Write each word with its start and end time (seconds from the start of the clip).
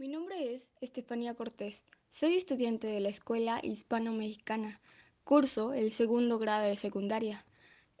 Mi 0.00 0.08
nombre 0.08 0.54
es 0.54 0.70
Estefanía 0.80 1.34
Cortés. 1.34 1.84
Soy 2.08 2.34
estudiante 2.34 2.86
de 2.86 3.00
la 3.00 3.10
Escuela 3.10 3.60
Hispano-Mexicana. 3.62 4.80
Curso 5.24 5.74
el 5.74 5.92
segundo 5.92 6.38
grado 6.38 6.66
de 6.66 6.76
secundaria. 6.76 7.44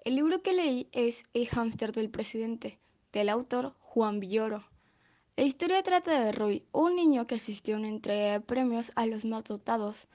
El 0.02 0.16
libro 0.16 0.40
que 0.40 0.54
leí 0.54 0.88
es 0.92 1.24
El 1.34 1.46
hámster 1.48 1.92
del 1.92 2.08
presidente, 2.08 2.78
del 3.12 3.28
autor 3.28 3.74
Juan 3.80 4.18
Villoro. 4.18 4.64
La 5.36 5.44
historia 5.44 5.82
trata 5.82 6.24
de 6.24 6.32
Roy, 6.32 6.64
un 6.72 6.96
niño 6.96 7.26
que 7.26 7.34
asistió 7.34 7.76
a 7.76 7.80
una 7.80 7.88
entrega 7.88 8.32
de 8.32 8.40
premios 8.40 8.92
a 8.94 9.04
los 9.04 9.26
más 9.26 9.44
dotados. 9.44 10.08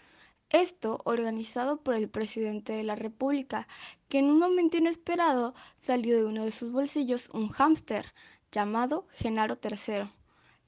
Esto 0.50 1.02
organizado 1.06 1.84
por 1.84 1.94
el 1.94 2.10
presidente 2.10 2.74
de 2.74 2.84
la 2.84 2.96
República, 2.96 3.68
que 4.10 4.18
en 4.18 4.26
un 4.26 4.40
momento 4.40 4.78
inesperado 4.78 5.54
salió 5.80 6.18
de 6.18 6.26
uno 6.26 6.46
de 6.46 6.52
sus 6.52 6.72
bolsillos 6.72 7.30
un 7.32 7.50
hámster 7.50 8.12
llamado 8.52 9.06
Genaro 9.12 9.60
III 9.64 10.10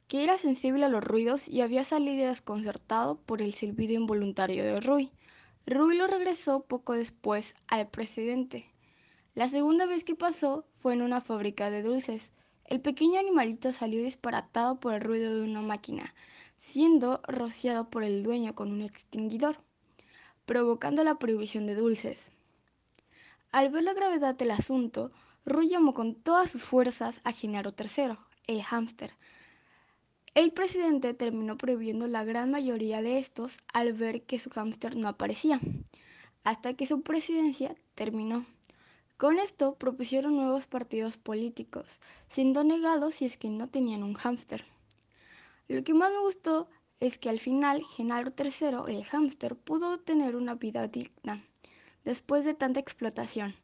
que 0.07 0.23
era 0.23 0.37
sensible 0.37 0.85
a 0.85 0.89
los 0.89 1.03
ruidos 1.03 1.49
y 1.49 1.61
había 1.61 1.83
salido 1.83 2.27
desconcertado 2.27 3.17
por 3.17 3.41
el 3.41 3.53
silbido 3.53 3.93
involuntario 3.93 4.63
de 4.63 4.79
Rui. 4.79 5.11
Rui 5.65 5.97
lo 5.97 6.07
regresó 6.07 6.61
poco 6.61 6.93
después 6.93 7.55
al 7.67 7.89
presidente. 7.89 8.71
La 9.35 9.49
segunda 9.49 9.85
vez 9.85 10.05
que 10.05 10.15
pasó 10.15 10.65
fue 10.79 10.93
en 10.93 11.01
una 11.01 11.19
fábrica 11.19 11.69
de 11.69 11.83
dulces. 11.83 12.31
El 12.65 12.79
pequeño 12.79 13.19
animalito 13.19 13.73
salió 13.73 14.01
disparatado 14.01 14.79
por 14.79 14.93
el 14.93 15.01
ruido 15.01 15.35
de 15.35 15.43
una 15.43 15.61
máquina, 15.61 16.13
siendo 16.57 17.21
rociado 17.27 17.89
por 17.89 18.03
el 18.03 18.23
dueño 18.23 18.55
con 18.55 18.71
un 18.71 18.81
extinguidor, 18.81 19.57
provocando 20.45 21.03
la 21.03 21.15
prohibición 21.15 21.67
de 21.67 21.75
dulces. 21.75 22.31
Al 23.51 23.69
ver 23.69 23.83
la 23.83 23.93
gravedad 23.93 24.35
del 24.35 24.51
asunto, 24.51 25.11
Rui 25.45 25.67
llamó 25.67 25.93
con 25.93 26.15
todas 26.15 26.49
sus 26.49 26.63
fuerzas 26.63 27.19
a 27.23 27.31
Genaro 27.31 27.71
III, 27.77 28.17
el 28.47 28.63
hámster, 28.63 29.11
el 30.33 30.51
presidente 30.51 31.13
terminó 31.13 31.57
prohibiendo 31.57 32.07
la 32.07 32.23
gran 32.23 32.51
mayoría 32.51 33.01
de 33.01 33.17
estos 33.17 33.57
al 33.73 33.93
ver 33.93 34.23
que 34.23 34.39
su 34.39 34.49
hámster 34.49 34.95
no 34.95 35.07
aparecía, 35.07 35.59
hasta 36.43 36.73
que 36.75 36.87
su 36.87 37.01
presidencia 37.01 37.75
terminó. 37.95 38.45
Con 39.17 39.39
esto 39.39 39.75
propusieron 39.75 40.35
nuevos 40.35 40.67
partidos 40.67 41.17
políticos, 41.17 41.99
siendo 42.29 42.63
negados 42.63 43.15
si 43.15 43.25
es 43.25 43.37
que 43.37 43.49
no 43.49 43.67
tenían 43.67 44.03
un 44.03 44.13
hámster. 44.13 44.63
Lo 45.67 45.83
que 45.83 45.93
más 45.93 46.11
me 46.11 46.19
gustó 46.19 46.69
es 46.99 47.17
que 47.17 47.29
al 47.29 47.39
final 47.39 47.83
Genaro 47.83 48.31
III, 48.37 48.93
el 48.95 49.03
hámster, 49.05 49.55
pudo 49.55 49.99
tener 49.99 50.35
una 50.35 50.55
vida 50.55 50.87
digna 50.87 51.43
después 52.05 52.45
de 52.45 52.53
tanta 52.53 52.79
explotación. 52.79 53.55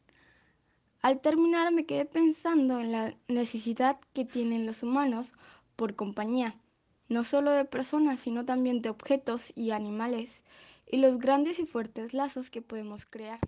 Al 1.00 1.20
terminar 1.20 1.72
me 1.72 1.86
quedé 1.86 2.04
pensando 2.04 2.80
en 2.80 2.92
la 2.92 3.14
necesidad 3.28 3.98
que 4.12 4.24
tienen 4.24 4.66
los 4.66 4.82
humanos 4.82 5.34
por 5.76 5.94
compañía, 5.94 6.56
no 7.08 7.24
solo 7.24 7.50
de 7.50 7.64
personas, 7.64 8.20
sino 8.20 8.44
también 8.44 8.82
de 8.82 8.90
objetos 8.90 9.52
y 9.54 9.70
animales, 9.70 10.42
y 10.86 10.98
los 10.98 11.18
grandes 11.18 11.58
y 11.58 11.66
fuertes 11.66 12.14
lazos 12.14 12.50
que 12.50 12.62
podemos 12.62 13.06
crear. 13.06 13.40